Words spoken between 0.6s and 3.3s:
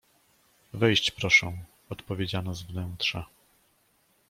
Wejść proszę!— odpowiedziano z wnętrza.